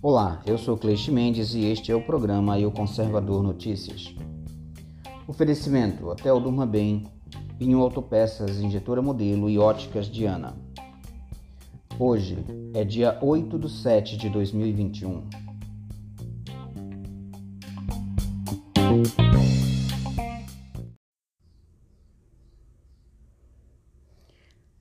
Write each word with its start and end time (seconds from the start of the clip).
Olá, 0.00 0.40
eu 0.46 0.56
sou 0.56 0.76
Cleixe 0.76 1.10
Mendes 1.10 1.52
e 1.54 1.64
este 1.64 1.90
é 1.90 1.94
o 1.96 2.00
programa 2.00 2.56
E 2.58 2.64
o 2.64 2.70
Conservador 2.70 3.42
Notícias. 3.42 4.14
Oferecimento: 5.26 6.06
Hotel 6.06 6.38
Durma 6.38 6.64
Bem, 6.64 7.08
Pinho 7.58 7.80
Autopeças, 7.80 8.60
Injetora 8.60 9.02
Modelo 9.02 9.50
e 9.50 9.58
Óticas 9.58 10.06
Diana. 10.06 10.56
Hoje 11.98 12.38
é 12.72 12.84
dia 12.84 13.18
8 13.20 13.58
de 13.58 13.68
7 13.68 14.16
de 14.16 14.28
2021. 14.28 15.24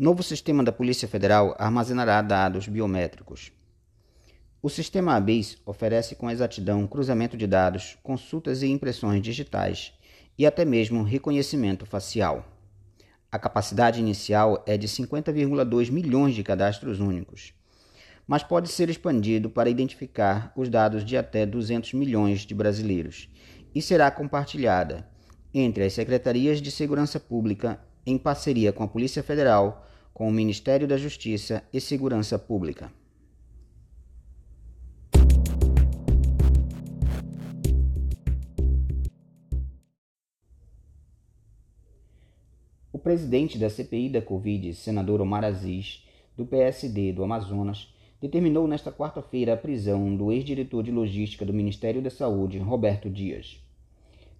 Novo 0.00 0.22
sistema 0.22 0.62
da 0.62 0.70
Polícia 0.70 1.08
Federal 1.08 1.56
armazenará 1.58 2.22
dados 2.22 2.68
biométricos. 2.68 3.50
O 4.62 4.68
sistema 4.68 5.16
ABIS 5.16 5.60
oferece 5.66 6.14
com 6.14 6.30
exatidão 6.30 6.86
cruzamento 6.86 7.36
de 7.36 7.48
dados, 7.48 7.98
consultas 8.00 8.62
e 8.62 8.68
impressões 8.68 9.20
digitais 9.20 9.92
e 10.38 10.46
até 10.46 10.64
mesmo 10.64 11.02
reconhecimento 11.02 11.84
facial. 11.84 12.46
A 13.28 13.40
capacidade 13.40 13.98
inicial 13.98 14.62
é 14.68 14.76
de 14.76 14.86
50,2 14.86 15.90
milhões 15.90 16.36
de 16.36 16.44
cadastros 16.44 17.00
únicos, 17.00 17.52
mas 18.24 18.44
pode 18.44 18.68
ser 18.68 18.88
expandido 18.88 19.50
para 19.50 19.68
identificar 19.68 20.52
os 20.54 20.68
dados 20.68 21.04
de 21.04 21.16
até 21.16 21.44
200 21.44 21.94
milhões 21.94 22.42
de 22.42 22.54
brasileiros 22.54 23.28
e 23.74 23.82
será 23.82 24.12
compartilhada 24.12 25.10
entre 25.52 25.82
as 25.82 25.92
secretarias 25.92 26.62
de 26.62 26.70
segurança 26.70 27.18
pública 27.18 27.80
em 28.10 28.16
parceria 28.16 28.72
com 28.72 28.82
a 28.82 28.88
Polícia 28.88 29.22
Federal, 29.22 29.86
com 30.14 30.26
o 30.28 30.32
Ministério 30.32 30.88
da 30.88 30.96
Justiça 30.96 31.62
e 31.72 31.80
Segurança 31.80 32.38
Pública. 32.38 32.90
O 42.90 42.98
presidente 42.98 43.58
da 43.58 43.68
CPI 43.68 44.08
da 44.08 44.22
Covid, 44.22 44.74
senador 44.74 45.20
Omar 45.20 45.44
Aziz, 45.44 46.04
do 46.36 46.46
PSD 46.46 47.12
do 47.12 47.22
Amazonas, 47.22 47.92
determinou 48.20 48.66
nesta 48.66 48.90
quarta-feira 48.90 49.52
a 49.52 49.56
prisão 49.56 50.16
do 50.16 50.32
ex-diretor 50.32 50.82
de 50.82 50.90
logística 50.90 51.44
do 51.44 51.52
Ministério 51.52 52.02
da 52.02 52.10
Saúde, 52.10 52.58
Roberto 52.58 53.08
Dias. 53.08 53.62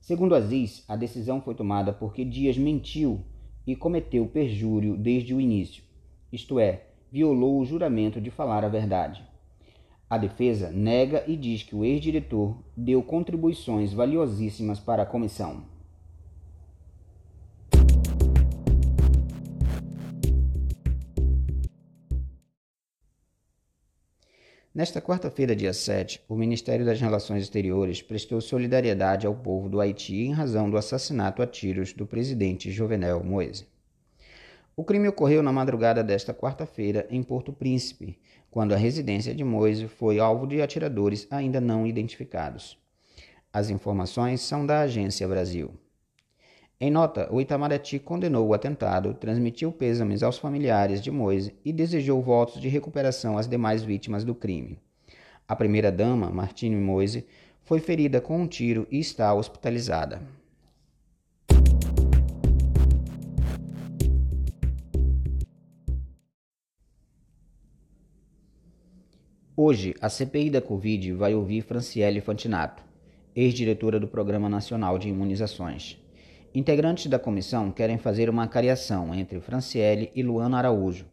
Segundo 0.00 0.34
Aziz, 0.34 0.84
a 0.88 0.96
decisão 0.96 1.40
foi 1.40 1.54
tomada 1.54 1.92
porque 1.92 2.24
Dias 2.24 2.56
mentiu 2.56 3.24
e 3.68 3.76
cometeu 3.76 4.24
perjúrio 4.24 4.96
desde 4.96 5.34
o 5.34 5.40
início, 5.40 5.84
isto 6.32 6.58
é, 6.58 6.86
violou 7.12 7.60
o 7.60 7.66
juramento 7.66 8.18
de 8.18 8.30
falar 8.30 8.64
a 8.64 8.68
verdade. 8.68 9.22
A 10.08 10.16
defesa 10.16 10.70
nega 10.70 11.22
e 11.26 11.36
diz 11.36 11.62
que 11.62 11.76
o 11.76 11.84
ex-diretor 11.84 12.56
deu 12.74 13.02
contribuições 13.02 13.92
valiosíssimas 13.92 14.80
para 14.80 15.02
a 15.02 15.06
comissão. 15.06 15.64
Nesta 24.78 25.00
quarta-feira, 25.00 25.56
dia 25.56 25.72
7, 25.72 26.22
o 26.28 26.36
Ministério 26.36 26.86
das 26.86 27.00
Relações 27.00 27.42
Exteriores 27.42 28.00
prestou 28.00 28.40
solidariedade 28.40 29.26
ao 29.26 29.34
povo 29.34 29.68
do 29.68 29.80
Haiti 29.80 30.14
em 30.18 30.32
razão 30.32 30.70
do 30.70 30.76
assassinato 30.76 31.42
a 31.42 31.48
tiros 31.48 31.92
do 31.92 32.06
presidente 32.06 32.70
Jovenel 32.70 33.24
Moise. 33.24 33.66
O 34.76 34.84
crime 34.84 35.08
ocorreu 35.08 35.42
na 35.42 35.50
madrugada 35.50 36.04
desta 36.04 36.32
quarta-feira 36.32 37.08
em 37.10 37.24
Porto 37.24 37.52
Príncipe, 37.52 38.20
quando 38.52 38.72
a 38.72 38.76
residência 38.76 39.34
de 39.34 39.42
Moise 39.42 39.88
foi 39.88 40.20
alvo 40.20 40.46
de 40.46 40.62
atiradores 40.62 41.26
ainda 41.28 41.60
não 41.60 41.84
identificados. 41.84 42.78
As 43.52 43.70
informações 43.70 44.42
são 44.42 44.64
da 44.64 44.82
Agência 44.82 45.26
Brasil. 45.26 45.72
Em 46.80 46.92
nota, 46.92 47.28
o 47.32 47.40
Itamaraty 47.40 47.98
condenou 47.98 48.46
o 48.46 48.54
atentado, 48.54 49.12
transmitiu 49.12 49.72
pêsames 49.72 50.22
aos 50.22 50.38
familiares 50.38 51.02
de 51.02 51.10
Moise 51.10 51.52
e 51.64 51.72
desejou 51.72 52.22
votos 52.22 52.60
de 52.60 52.68
recuperação 52.68 53.36
às 53.36 53.48
demais 53.48 53.82
vítimas 53.82 54.22
do 54.22 54.32
crime. 54.32 54.78
A 55.48 55.56
primeira-dama, 55.56 56.30
Martine 56.30 56.76
Moise, 56.76 57.26
foi 57.64 57.80
ferida 57.80 58.20
com 58.20 58.40
um 58.40 58.46
tiro 58.46 58.86
e 58.92 59.00
está 59.00 59.34
hospitalizada. 59.34 60.22
Hoje, 69.56 69.96
a 70.00 70.08
CPI 70.08 70.50
da 70.50 70.62
Covid 70.62 71.12
vai 71.14 71.34
ouvir 71.34 71.62
Franciele 71.62 72.20
Fantinato, 72.20 72.84
ex-diretora 73.34 73.98
do 73.98 74.06
Programa 74.06 74.48
Nacional 74.48 74.96
de 74.96 75.08
Imunizações. 75.08 75.98
Integrantes 76.54 77.06
da 77.06 77.18
comissão 77.18 77.70
querem 77.70 77.98
fazer 77.98 78.30
uma 78.30 78.48
cariação 78.48 79.14
entre 79.14 79.38
Franciele 79.38 80.10
e 80.14 80.22
Luana 80.22 80.56
Araújo, 80.56 81.06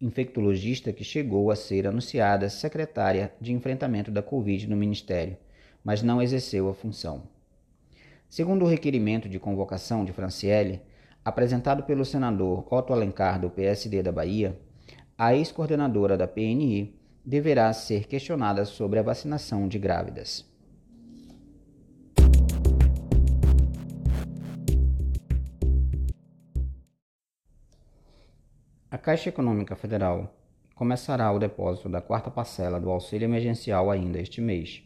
infectologista 0.00 0.92
que 0.92 1.02
chegou 1.02 1.50
a 1.50 1.56
ser 1.56 1.86
anunciada 1.86 2.48
secretária 2.48 3.34
de 3.40 3.52
enfrentamento 3.52 4.08
da 4.10 4.22
Covid 4.22 4.68
no 4.68 4.76
Ministério, 4.76 5.36
mas 5.82 6.00
não 6.00 6.22
exerceu 6.22 6.68
a 6.68 6.74
função. 6.74 7.24
Segundo 8.28 8.64
o 8.64 8.68
requerimento 8.68 9.28
de 9.28 9.40
convocação 9.40 10.04
de 10.04 10.12
Franciele, 10.12 10.80
apresentado 11.24 11.82
pelo 11.82 12.04
senador 12.04 12.64
Otto 12.72 12.92
Alencar 12.92 13.40
do 13.40 13.50
PSD 13.50 14.00
da 14.00 14.12
Bahia, 14.12 14.56
a 15.16 15.34
ex-coordenadora 15.34 16.16
da 16.16 16.28
PNI 16.28 16.94
deverá 17.24 17.72
ser 17.72 18.06
questionada 18.06 18.64
sobre 18.64 19.00
a 19.00 19.02
vacinação 19.02 19.66
de 19.66 19.78
grávidas. 19.78 20.48
A 28.90 28.96
Caixa 28.96 29.28
Econômica 29.28 29.76
Federal 29.76 30.34
começará 30.74 31.30
o 31.30 31.38
depósito 31.38 31.90
da 31.90 32.00
quarta 32.00 32.30
parcela 32.30 32.80
do 32.80 32.88
auxílio 32.88 33.26
emergencial 33.26 33.90
ainda 33.90 34.18
este 34.18 34.40
mês. 34.40 34.82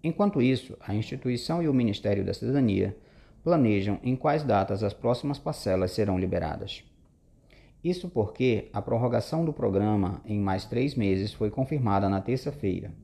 Enquanto 0.00 0.40
isso, 0.40 0.76
a 0.80 0.94
instituição 0.94 1.60
e 1.60 1.68
o 1.68 1.74
Ministério 1.74 2.24
da 2.24 2.32
Cidadania 2.32 2.96
planejam 3.42 3.98
em 4.04 4.14
quais 4.14 4.44
datas 4.44 4.84
as 4.84 4.94
próximas 4.94 5.40
parcelas 5.40 5.90
serão 5.90 6.16
liberadas. 6.16 6.84
Isso 7.82 8.08
porque 8.08 8.68
a 8.72 8.80
prorrogação 8.80 9.44
do 9.44 9.52
programa 9.52 10.22
em 10.24 10.38
mais 10.38 10.64
três 10.64 10.94
meses 10.94 11.32
foi 11.32 11.50
confirmada 11.50 12.08
na 12.08 12.20
terça-feira. 12.20 12.94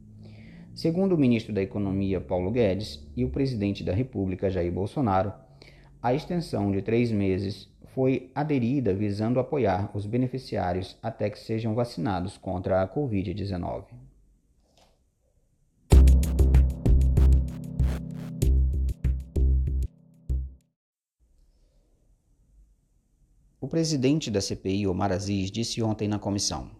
Segundo 0.72 1.16
o 1.16 1.18
ministro 1.18 1.52
da 1.52 1.62
Economia, 1.62 2.20
Paulo 2.20 2.52
Guedes, 2.52 3.04
e 3.16 3.24
o 3.24 3.30
presidente 3.30 3.82
da 3.82 3.92
República, 3.92 4.48
Jair 4.48 4.70
Bolsonaro, 4.70 5.32
a 6.00 6.14
extensão 6.14 6.70
de 6.70 6.80
três 6.80 7.10
meses 7.10 7.71
foi 7.94 8.30
aderida 8.34 8.94
visando 8.94 9.38
apoiar 9.38 9.90
os 9.94 10.06
beneficiários 10.06 10.96
até 11.02 11.28
que 11.28 11.38
sejam 11.38 11.74
vacinados 11.74 12.38
contra 12.38 12.82
a 12.82 12.88
Covid-19. 12.88 13.84
O 23.60 23.68
presidente 23.68 24.30
da 24.30 24.40
CPI, 24.40 24.86
Omar 24.86 25.12
Aziz, 25.12 25.50
disse 25.50 25.82
ontem 25.82 26.08
na 26.08 26.18
comissão: 26.18 26.70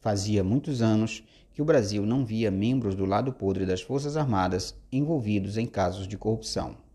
Fazia 0.00 0.44
muitos 0.44 0.82
anos 0.82 1.24
que 1.52 1.62
o 1.62 1.64
Brasil 1.64 2.04
não 2.04 2.24
via 2.24 2.50
membros 2.50 2.94
do 2.94 3.04
lado 3.04 3.32
podre 3.32 3.64
das 3.64 3.80
Forças 3.80 4.16
Armadas 4.16 4.74
envolvidos 4.92 5.56
em 5.56 5.66
casos 5.66 6.06
de 6.06 6.18
corrupção. 6.18 6.89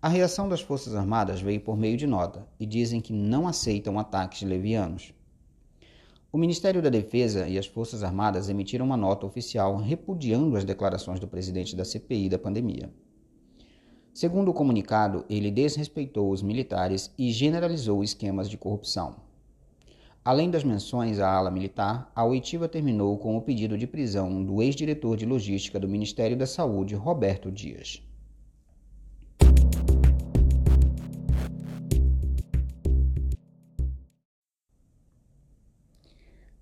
A 0.00 0.08
reação 0.08 0.48
das 0.48 0.60
Forças 0.60 0.94
Armadas 0.94 1.40
veio 1.40 1.60
por 1.60 1.76
meio 1.76 1.96
de 1.96 2.06
nota 2.06 2.46
e 2.60 2.64
dizem 2.64 3.00
que 3.00 3.12
não 3.12 3.48
aceitam 3.48 3.98
ataques 3.98 4.42
levianos. 4.42 5.12
O 6.30 6.38
Ministério 6.38 6.80
da 6.80 6.88
Defesa 6.88 7.48
e 7.48 7.58
as 7.58 7.66
Forças 7.66 8.04
Armadas 8.04 8.48
emitiram 8.48 8.86
uma 8.86 8.96
nota 8.96 9.26
oficial 9.26 9.76
repudiando 9.76 10.56
as 10.56 10.62
declarações 10.62 11.18
do 11.18 11.26
presidente 11.26 11.74
da 11.74 11.84
CPI 11.84 12.28
da 12.28 12.38
pandemia. 12.38 12.94
Segundo 14.14 14.52
o 14.52 14.54
comunicado, 14.54 15.24
ele 15.28 15.50
desrespeitou 15.50 16.30
os 16.30 16.42
militares 16.42 17.12
e 17.18 17.32
generalizou 17.32 18.04
esquemas 18.04 18.48
de 18.48 18.56
corrupção. 18.56 19.16
Além 20.24 20.48
das 20.48 20.62
menções 20.62 21.18
à 21.18 21.28
ala 21.28 21.50
militar, 21.50 22.12
a 22.14 22.24
oitiva 22.24 22.68
terminou 22.68 23.18
com 23.18 23.36
o 23.36 23.42
pedido 23.42 23.76
de 23.76 23.88
prisão 23.88 24.44
do 24.44 24.62
ex-diretor 24.62 25.16
de 25.16 25.26
logística 25.26 25.80
do 25.80 25.88
Ministério 25.88 26.36
da 26.36 26.46
Saúde, 26.46 26.94
Roberto 26.94 27.50
Dias. 27.50 28.07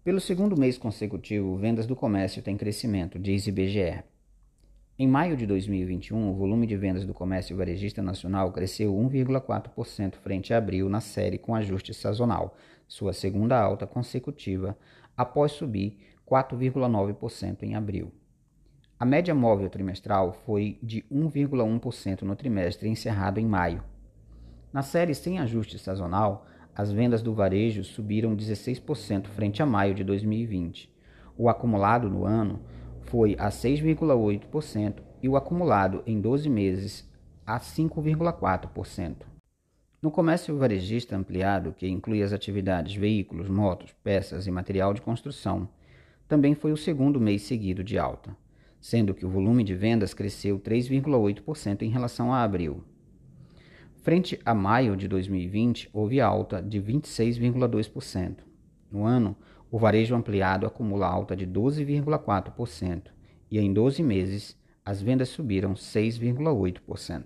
Pelo 0.06 0.20
segundo 0.20 0.56
mês 0.56 0.78
consecutivo, 0.78 1.56
vendas 1.56 1.84
do 1.84 1.96
comércio 1.96 2.40
têm 2.40 2.56
crescimento, 2.56 3.18
diz 3.18 3.44
IBGE. 3.48 4.04
Em 4.96 5.04
maio 5.04 5.36
de 5.36 5.44
2021, 5.48 6.30
o 6.30 6.32
volume 6.32 6.64
de 6.64 6.76
vendas 6.76 7.04
do 7.04 7.12
comércio 7.12 7.56
varejista 7.56 8.00
nacional 8.00 8.52
cresceu 8.52 8.94
1,4% 8.94 10.14
frente 10.14 10.54
a 10.54 10.58
abril 10.58 10.88
na 10.88 11.00
série 11.00 11.38
com 11.38 11.56
ajuste 11.56 11.92
sazonal, 11.92 12.56
sua 12.86 13.12
segunda 13.12 13.60
alta 13.60 13.84
consecutiva, 13.84 14.78
após 15.16 15.50
subir 15.50 15.98
4,9% 16.24 17.64
em 17.64 17.74
abril. 17.74 18.12
A 19.00 19.04
média 19.04 19.34
móvel 19.34 19.68
trimestral 19.68 20.34
foi 20.46 20.78
de 20.80 21.02
1,1% 21.10 22.22
no 22.22 22.36
trimestre 22.36 22.88
encerrado 22.88 23.40
em 23.40 23.44
maio. 23.44 23.82
Na 24.72 24.82
série 24.82 25.16
sem 25.16 25.40
ajuste 25.40 25.80
sazonal, 25.80 26.46
as 26.76 26.92
vendas 26.92 27.22
do 27.22 27.32
varejo 27.32 27.82
subiram 27.82 28.36
16% 28.36 29.28
frente 29.28 29.62
a 29.62 29.66
maio 29.66 29.94
de 29.94 30.04
2020. 30.04 30.94
O 31.36 31.48
acumulado 31.48 32.10
no 32.10 32.26
ano 32.26 32.60
foi 33.04 33.34
a 33.38 33.48
6,8% 33.48 34.96
e 35.22 35.28
o 35.28 35.36
acumulado 35.36 36.02
em 36.06 36.20
12 36.20 36.50
meses 36.50 37.10
a 37.46 37.58
5,4%. 37.58 39.14
No 40.02 40.10
comércio 40.10 40.56
varejista 40.58 41.16
ampliado, 41.16 41.72
que 41.72 41.88
inclui 41.88 42.22
as 42.22 42.32
atividades 42.32 42.94
veículos, 42.94 43.48
motos, 43.48 43.94
peças 44.04 44.46
e 44.46 44.50
material 44.50 44.92
de 44.92 45.00
construção, 45.00 45.68
também 46.28 46.54
foi 46.54 46.72
o 46.72 46.76
segundo 46.76 47.18
mês 47.18 47.42
seguido 47.42 47.82
de 47.82 47.98
alta, 47.98 48.36
sendo 48.78 49.14
que 49.14 49.24
o 49.24 49.30
volume 49.30 49.64
de 49.64 49.74
vendas 49.74 50.12
cresceu 50.12 50.58
3,8% 50.58 51.82
em 51.82 51.88
relação 51.88 52.34
a 52.34 52.42
abril. 52.42 52.84
Frente 54.06 54.38
a 54.44 54.54
maio 54.54 54.96
de 54.96 55.08
2020, 55.08 55.90
houve 55.92 56.20
alta 56.20 56.62
de 56.62 56.80
26,2%. 56.80 58.36
No 58.88 59.04
ano, 59.04 59.36
o 59.68 59.80
varejo 59.80 60.14
ampliado 60.14 60.64
acumula 60.64 61.08
alta 61.08 61.34
de 61.34 61.44
12,4% 61.44 63.02
e 63.50 63.58
em 63.58 63.72
12 63.72 64.04
meses 64.04 64.56
as 64.84 65.02
vendas 65.02 65.30
subiram 65.30 65.74
6,8%. 65.74 67.24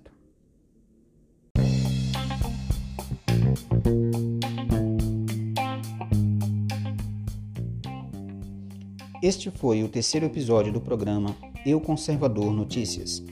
Este 9.22 9.50
foi 9.50 9.82
o 9.82 9.88
terceiro 9.90 10.24
episódio 10.24 10.72
do 10.72 10.80
programa 10.80 11.36
Eu 11.66 11.78
Conservador 11.78 12.54
Notícias. 12.54 13.22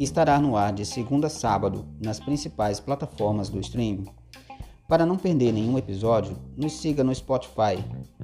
Estará 0.00 0.40
no 0.40 0.56
ar 0.56 0.72
de 0.72 0.86
segunda 0.86 1.26
a 1.26 1.30
sábado 1.30 1.86
nas 2.02 2.18
principais 2.18 2.80
plataformas 2.80 3.50
do 3.50 3.60
streaming. 3.60 4.06
Para 4.88 5.04
não 5.04 5.18
perder 5.18 5.52
nenhum 5.52 5.76
episódio, 5.76 6.38
nos 6.56 6.72
siga 6.72 7.04
no 7.04 7.14
Spotify, 7.14 7.76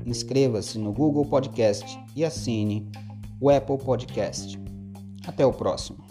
inscreva-se 0.07 0.79
no 0.79 0.91
Google 0.91 1.27
Podcast 1.27 2.01
e 2.17 2.25
assine 2.25 2.91
o 3.39 3.51
Apple 3.51 3.77
Podcast. 3.77 4.59
Até 5.27 5.45
o 5.45 5.53
próximo. 5.53 6.06